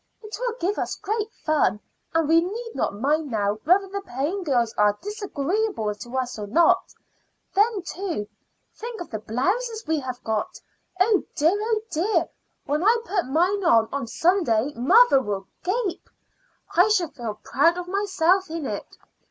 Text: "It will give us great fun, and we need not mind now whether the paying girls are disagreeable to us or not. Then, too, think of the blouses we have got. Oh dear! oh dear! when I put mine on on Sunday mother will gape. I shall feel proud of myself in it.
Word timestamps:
"It 0.23 0.35
will 0.39 0.55
give 0.59 0.79
us 0.79 0.95
great 0.95 1.31
fun, 1.45 1.79
and 2.15 2.27
we 2.27 2.41
need 2.41 2.71
not 2.73 2.95
mind 2.95 3.29
now 3.29 3.59
whether 3.65 3.85
the 3.87 4.01
paying 4.01 4.41
girls 4.41 4.73
are 4.73 4.97
disagreeable 4.99 5.93
to 5.93 6.17
us 6.17 6.39
or 6.39 6.47
not. 6.47 6.91
Then, 7.53 7.83
too, 7.83 8.27
think 8.73 8.99
of 8.99 9.11
the 9.11 9.19
blouses 9.19 9.85
we 9.85 9.99
have 9.99 10.23
got. 10.23 10.59
Oh 10.99 11.21
dear! 11.35 11.53
oh 11.55 11.81
dear! 11.91 12.27
when 12.65 12.83
I 12.83 12.97
put 13.05 13.27
mine 13.27 13.63
on 13.63 13.89
on 13.93 14.07
Sunday 14.07 14.73
mother 14.73 15.21
will 15.21 15.45
gape. 15.63 16.09
I 16.75 16.87
shall 16.87 17.09
feel 17.11 17.39
proud 17.43 17.77
of 17.77 17.87
myself 17.87 18.49
in 18.49 18.65
it. 18.65 18.97